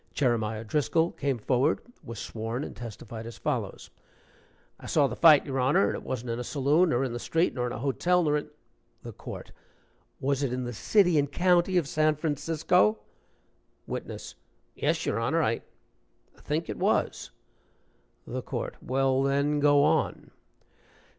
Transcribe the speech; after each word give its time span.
Jeremiah 0.15 0.63
Driscoll 0.63 1.11
came 1.11 1.37
forward, 1.37 1.79
was 2.03 2.17
sworn, 2.17 2.63
and 2.63 2.75
testified 2.75 3.27
as 3.27 3.37
follows: 3.37 3.91
"I 4.79 4.87
saw 4.87 5.05
the 5.05 5.15
fight, 5.15 5.45
your 5.45 5.59
Honor, 5.59 5.85
and 5.85 5.95
it 5.95 6.01
wasn't 6.01 6.31
in 6.31 6.39
a 6.39 6.43
saloon, 6.43 6.89
nor 6.89 7.03
in 7.03 7.13
the 7.13 7.19
street, 7.19 7.53
nor 7.53 7.67
in 7.67 7.71
a 7.73 7.77
hotel, 7.77 8.23
nor 8.23 8.35
in" 8.35 8.49
THE 9.03 9.13
COURT. 9.13 9.51
"Was 10.19 10.41
it 10.41 10.51
in 10.51 10.63
the 10.63 10.73
city 10.73 11.19
and 11.19 11.31
county 11.31 11.77
of 11.77 11.87
San 11.87 12.15
Francisco!" 12.15 12.97
WITNESS. 13.85 14.33
"Yes, 14.73 15.05
your 15.05 15.19
Honor, 15.19 15.43
I 15.43 15.51
I 16.35 16.41
think 16.41 16.67
it 16.67 16.79
was." 16.79 17.29
THE 18.25 18.41
COURT. 18.41 18.81
"Well, 18.81 19.21
then, 19.21 19.59
go 19.59 19.83
on." 19.83 20.31